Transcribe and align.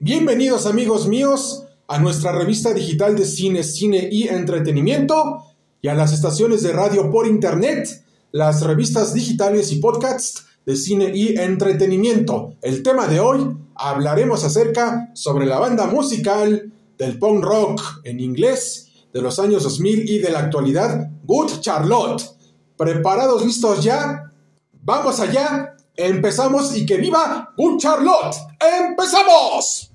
Bienvenidos 0.00 0.66
amigos 0.66 1.06
míos 1.06 1.64
a 1.86 1.98
nuestra 1.98 2.32
revista 2.32 2.72
digital 2.72 3.14
de 3.14 3.26
cine, 3.26 3.62
cine 3.62 4.08
y 4.10 4.26
entretenimiento 4.26 5.44
y 5.82 5.88
a 5.88 5.94
las 5.94 6.12
estaciones 6.12 6.62
de 6.62 6.72
radio 6.72 7.10
por 7.10 7.26
internet, 7.26 8.02
las 8.32 8.62
revistas 8.62 9.12
digitales 9.12 9.70
y 9.70 9.76
podcasts 9.76 10.46
de 10.64 10.76
cine 10.76 11.12
y 11.14 11.36
entretenimiento. 11.38 12.54
El 12.62 12.82
tema 12.82 13.06
de 13.06 13.20
hoy 13.20 13.46
hablaremos 13.74 14.44
acerca 14.44 15.10
sobre 15.14 15.44
la 15.46 15.58
banda 15.58 15.86
musical 15.86 16.72
del 16.96 17.18
punk 17.18 17.44
rock 17.44 17.82
en 18.04 18.18
inglés 18.20 18.88
de 19.12 19.20
los 19.20 19.38
años 19.38 19.62
2000 19.64 20.08
y 20.08 20.18
de 20.18 20.30
la 20.30 20.40
actualidad, 20.40 21.10
Good 21.24 21.60
Charlotte. 21.60 22.22
¿Preparados, 22.76 23.44
listos 23.44 23.84
ya? 23.84 24.32
Vamos 24.82 25.20
allá, 25.20 25.71
empezamos 25.96 26.76
y 26.76 26.86
que 26.86 26.96
viva 26.96 27.52
Good 27.56 27.78
Charlotte. 27.78 28.36
¡Empezamos! 28.60 29.92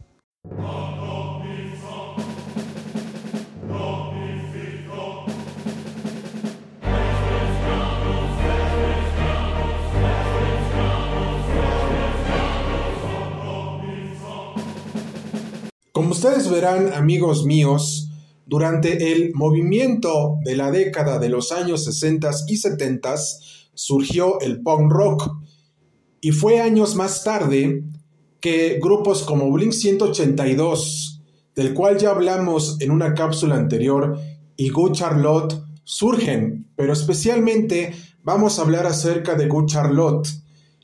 Como 15.91 16.11
ustedes 16.11 16.50
verán, 16.50 16.94
amigos 16.94 17.44
míos, 17.44 18.08
durante 18.45 19.11
el 19.11 19.34
movimiento 19.34 20.38
de 20.44 20.55
la 20.55 20.70
década 20.70 21.17
de 21.17 21.27
los 21.27 21.52
años 21.52 21.84
60 21.86 22.30
y 22.48 22.58
70 22.58 23.16
surgió 23.73 24.39
el 24.39 24.61
punk 24.61 24.91
rock 24.91 25.30
y 26.27 26.31
fue 26.31 26.59
años 26.59 26.98
más 26.98 27.23
tarde 27.23 27.86
que 28.41 28.80
grupos 28.84 29.23
como 29.23 29.49
Blink 29.49 29.72
182, 29.72 31.23
del 31.55 31.73
cual 31.73 31.98
ya 31.98 32.09
hablamos 32.09 32.81
en 32.81 32.91
una 32.91 33.13
cápsula 33.13 33.55
anterior, 33.55 34.20
y 34.58 34.67
Good 34.67 34.92
Charlotte 34.92 35.58
surgen, 35.86 36.67
pero 36.75 36.92
especialmente 36.92 37.94
vamos 38.23 38.59
a 38.59 38.64
hablar 38.64 38.86
acerca 38.88 39.36
de 39.36 39.48
Good 39.48 39.67
Charlotte, 39.67 40.28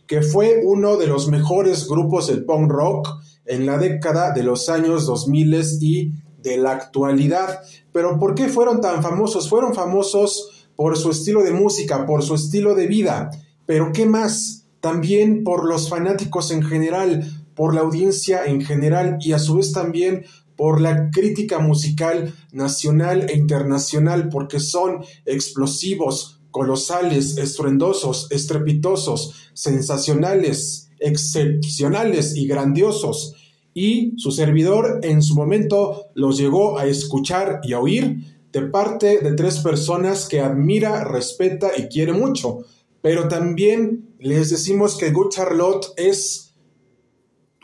que 0.08 0.22
fue 0.22 0.62
uno 0.64 0.96
de 0.96 1.08
los 1.08 1.28
mejores 1.28 1.90
grupos 1.90 2.28
del 2.28 2.46
punk 2.46 2.72
rock 2.72 3.10
en 3.46 3.66
la 3.66 3.78
década 3.78 4.32
de 4.32 4.44
los 4.44 4.70
años 4.70 5.06
2000 5.06 5.62
y 5.82 6.14
de 6.42 6.56
la 6.56 6.72
actualidad. 6.72 7.60
Pero 7.92 8.18
¿por 8.18 8.34
qué 8.34 8.48
fueron 8.48 8.80
tan 8.80 9.04
famosos? 9.04 9.50
Fueron 9.50 9.74
famosos 9.74 10.70
por 10.78 10.98
su 10.98 11.12
estilo 11.12 11.44
de 11.44 11.52
música, 11.52 12.06
por 12.06 12.24
su 12.24 12.36
estilo 12.36 12.76
de 12.76 12.88
vida. 12.88 13.30
Pero 13.66 13.92
¿qué 13.92 14.06
más? 14.06 14.63
También 14.84 15.46
por 15.46 15.66
los 15.66 15.88
fanáticos 15.88 16.52
en 16.52 16.62
general, 16.62 17.24
por 17.56 17.74
la 17.74 17.80
audiencia 17.80 18.44
en 18.46 18.60
general 18.60 19.16
y 19.22 19.32
a 19.32 19.40
su 19.40 19.56
vez 19.56 19.72
también 19.72 20.26
por 20.58 20.82
la 20.82 21.10
crítica 21.10 21.60
musical 21.60 22.34
nacional 22.52 23.28
e 23.30 23.38
internacional, 23.38 24.28
porque 24.28 24.60
son 24.60 25.06
explosivos, 25.26 26.42
colosales, 26.52 27.38
estruendosos, 27.38 28.28
estrepitosos, 28.30 29.52
sensacionales, 29.54 30.90
excepcionales 31.00 32.36
y 32.36 32.46
grandiosos. 32.46 33.36
Y 33.74 34.12
su 34.18 34.32
servidor 34.32 35.00
en 35.04 35.22
su 35.22 35.34
momento 35.34 36.08
los 36.14 36.38
llegó 36.38 36.78
a 36.78 36.88
escuchar 36.88 37.62
y 37.64 37.72
a 37.72 37.80
oír 37.80 38.18
de 38.52 38.64
parte 38.64 39.20
de 39.20 39.32
tres 39.32 39.60
personas 39.60 40.28
que 40.28 40.42
admira, 40.42 41.06
respeta 41.06 41.72
y 41.78 41.84
quiere 41.84 42.12
mucho. 42.12 42.66
Pero 43.04 43.28
también 43.28 44.16
les 44.18 44.50
decimos 44.50 44.96
que 44.98 45.12
Good 45.12 45.30
Charlotte 45.30 45.88
es 45.98 46.56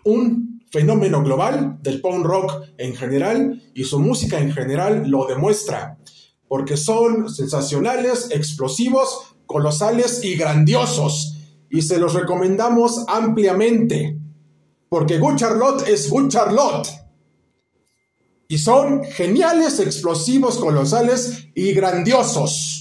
un 0.04 0.62
fenómeno 0.70 1.24
global 1.24 1.78
del 1.82 2.02
punk 2.02 2.26
rock 2.26 2.66
en 2.78 2.94
general 2.94 3.64
y 3.74 3.86
su 3.86 4.00
música 4.00 4.38
en 4.38 4.52
general 4.52 5.08
lo 5.08 5.28
demuestra, 5.28 5.98
porque 6.50 6.76
son 6.76 7.30
sensacionales, 7.30 8.32
explosivos, 8.32 9.38
colosales 9.46 10.26
y 10.26 10.36
grandiosos, 10.36 11.38
y 11.70 11.84
se 11.84 12.00
los 12.00 12.16
recomendamos 12.16 13.06
ampliamente, 13.08 14.20
porque 14.90 15.20
Good 15.20 15.38
Charlotte 15.38 15.88
es 15.88 16.10
Good 16.10 16.28
Charlotte. 16.28 16.90
Y 18.50 18.58
son 18.58 19.06
geniales, 19.06 19.80
explosivos, 19.80 20.58
colosales 20.58 21.48
y 21.56 21.72
grandiosos. 21.72 22.79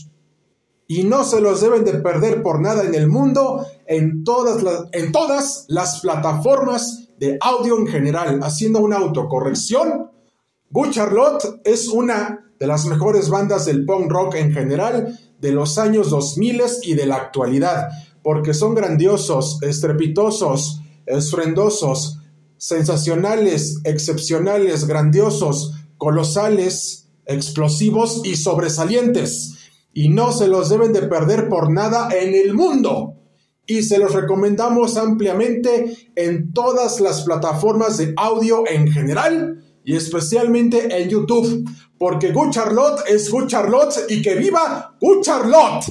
Y 0.89 1.05
no 1.05 1.23
se 1.23 1.41
los 1.41 1.61
deben 1.61 1.85
de 1.85 1.93
perder 1.95 2.43
por 2.43 2.61
nada 2.61 2.83
en 2.83 2.95
el 2.95 3.09
mundo, 3.09 3.65
en 3.87 4.25
todas 4.25 4.63
las, 4.63 4.87
en 4.93 5.13
todas 5.13 5.67
las 5.69 6.01
plataformas 6.01 7.11
de 7.19 7.37
audio 7.41 7.79
en 7.79 7.87
general, 7.87 8.41
haciendo 8.43 8.81
una 8.81 8.97
autocorrección. 8.97 10.11
Good 10.71 10.91
Charlotte 10.91 11.61
es 11.65 11.89
una 11.89 12.53
de 12.59 12.67
las 12.67 12.87
mejores 12.87 13.29
bandas 13.29 13.67
del 13.67 13.85
punk 13.85 14.11
rock 14.11 14.37
en 14.37 14.53
general 14.53 15.19
de 15.39 15.53
los 15.53 15.79
años 15.79 16.11
2000 16.11 16.63
y 16.83 16.95
de 16.95 17.07
la 17.07 17.17
actualidad, 17.17 17.89
porque 18.23 18.55
son 18.55 18.75
grandiosos, 18.75 19.63
estrepitosos, 19.63 20.81
estruendosos, 21.07 22.19
sensacionales, 22.57 23.81
excepcionales, 23.85 24.87
grandiosos, 24.87 25.75
colosales, 25.97 27.09
explosivos 27.27 28.23
y 28.25 28.37
sobresalientes. 28.37 29.58
Y 29.99 30.11
no 30.11 30.33
se 30.33 30.47
los 30.47 30.69
deben 30.69 30.93
de 30.93 31.03
perder 31.03 31.49
por 31.49 31.73
nada 31.73 32.09
en 32.17 32.33
el 32.33 32.55
mundo 32.55 33.17
y 33.67 33.83
se 33.83 33.99
los 33.99 34.15
recomendamos 34.15 34.97
ampliamente 34.97 36.13
en 36.15 36.53
todas 36.53 37.01
las 37.01 37.23
plataformas 37.23 37.99
de 37.99 38.15
audio 38.17 38.63
en 38.69 38.93
general 38.93 39.61
y 39.83 39.97
especialmente 39.97 40.97
en 40.97 41.09
YouTube, 41.09 41.69
porque 41.99 42.31
Good 42.31 42.51
Charlotte 42.51 43.01
es 43.09 43.29
Good 43.29 43.49
Charlotte 43.49 44.07
y 44.09 44.23
que 44.23 44.37
viva 44.37 44.97
Good 45.01 45.25
Charlotte. 45.25 45.87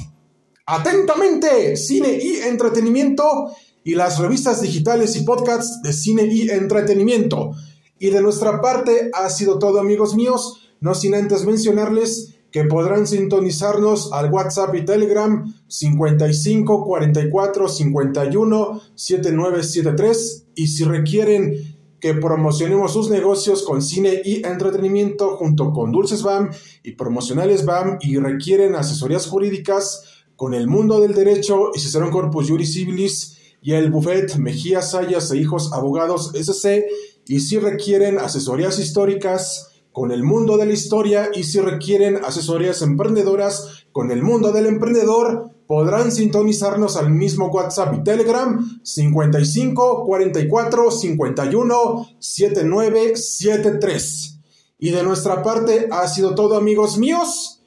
Atentamente, 0.68 1.76
cine 1.76 2.18
y 2.18 2.38
entretenimiento 2.48 3.52
y 3.84 3.94
las 3.96 4.20
revistas 4.20 4.62
digitales 4.62 5.18
y 5.18 5.24
podcasts 5.26 5.82
de 5.84 5.92
cine 5.92 6.30
y 6.32 6.50
entretenimiento. 6.50 7.52
Y 8.00 8.10
de 8.12 8.22
nuestra 8.22 8.62
parte 8.62 9.12
ha 9.14 9.30
sido 9.30 9.60
todo 9.60 9.82
amigos 9.82 10.16
míos, 10.16 10.62
no 10.80 10.96
sin 10.96 11.14
antes 11.14 11.44
mencionarles 11.44 12.37
que 12.52 12.64
podrán 12.64 13.08
sintonizarnos 13.08 14.12
al 14.14 14.32
WhatsApp 14.32 14.74
y 14.76 14.86
Telegram 14.86 15.54
55 15.68 16.86
44 16.86 17.68
51 17.68 18.82
7973 18.96 20.48
y 20.56 20.68
si 20.68 20.84
requieren 20.84 21.78
que 22.00 22.14
promocionemos 22.14 22.94
sus 22.94 23.10
negocios 23.10 23.64
con 23.64 23.82
cine 23.82 24.22
y 24.24 24.46
entretenimiento 24.46 25.36
junto 25.36 25.74
con 25.74 25.92
Dulces 25.92 26.22
BAM 26.22 26.52
y 26.84 26.92
Promocionales 26.94 27.66
BAM 27.66 27.98
y 28.02 28.18
requieren 28.18 28.76
asesorías 28.76 29.28
jurídicas 29.28 30.26
con 30.36 30.54
el 30.54 30.68
mundo 30.68 31.00
del 31.00 31.16
derecho 31.16 31.72
y 31.74 31.80
Cicerón 31.80 32.12
Corpus 32.12 32.50
Juris 32.50 32.74
Civilis 32.74 33.38
y 33.62 33.74
el 33.74 33.90
Buffet 33.90 34.38
Mejía 34.38 34.82
Sayas 34.82 35.32
e 35.32 35.38
Hijos 35.38 35.74
Abogados 35.74 36.34
SC 36.36 36.86
y 37.28 37.40
si 37.40 37.58
requieren 37.58 38.20
asesorías 38.20 38.80
históricas 38.80 39.72
con 39.98 40.12
el 40.12 40.24
mundo 40.24 40.58
de 40.58 40.68
la 40.68 40.74
historia 40.74 41.32
y 41.34 41.44
si 41.44 41.60
requieren 41.60 42.24
asesorías 42.24 42.84
emprendedoras 42.84 43.88
con 43.92 44.12
el 44.12 44.22
mundo 44.22 44.52
del 44.52 44.68
emprendedor, 44.68 45.50
podrán 45.66 46.12
sintonizarnos 46.12 46.98
al 46.98 47.10
mismo 47.10 47.48
WhatsApp 47.48 47.96
y 47.96 48.04
Telegram 48.04 48.80
55 48.84 50.06
44 50.06 50.92
51 50.92 52.10
7973. 52.20 54.40
Y 54.78 54.92
de 54.92 55.02
nuestra 55.02 55.42
parte 55.42 55.88
ha 55.90 56.08
sido 56.08 56.36
todo 56.36 56.58
amigos 56.58 57.00
míos 57.00 57.64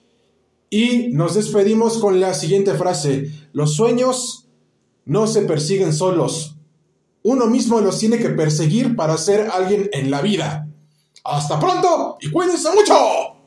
y 0.70 1.08
nos 1.08 1.34
despedimos 1.34 1.98
con 1.98 2.20
la 2.20 2.34
siguiente 2.34 2.74
frase, 2.74 3.28
los 3.52 3.74
sueños 3.74 4.46
no 5.04 5.26
se 5.26 5.42
persiguen 5.42 5.92
solos, 5.92 6.58
uno 7.24 7.48
mismo 7.48 7.80
los 7.80 7.98
tiene 7.98 8.18
que 8.18 8.30
perseguir 8.30 8.94
para 8.94 9.18
ser 9.18 9.48
alguien 9.50 9.90
en 9.92 10.12
la 10.12 10.22
vida. 10.22 10.69
Hasta 11.30 11.60
pronto 11.60 12.16
y 12.20 12.28
cuídense 12.30 12.70
mucho. 12.74 13.39